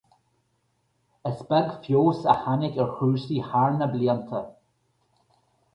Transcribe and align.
Is 1.31 1.43
beag 1.51 1.69
feabhas 1.85 2.23
a 2.33 2.35
tháinig 2.43 2.81
ar 2.85 2.91
chúrsaí 2.97 3.39
thar 3.51 3.71
na 3.77 3.91
blianta. 3.93 4.45